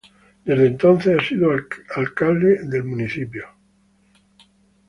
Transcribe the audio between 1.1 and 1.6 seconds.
han sido